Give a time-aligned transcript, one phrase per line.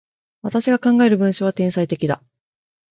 [0.41, 2.23] 私が考える文章は、天才的だ。